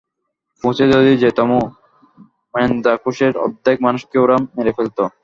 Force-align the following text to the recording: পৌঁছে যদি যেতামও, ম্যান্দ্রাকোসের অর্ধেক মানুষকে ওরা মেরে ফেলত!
পৌঁছে 0.63 0.83
যদি 0.93 1.11
যেতামও, 1.23 1.61
ম্যান্দ্রাকোসের 2.53 3.33
অর্ধেক 3.37 3.77
মানুষকে 3.85 4.15
ওরা 4.19 4.35
মেরে 4.55 4.71
ফেলত! 4.73 4.97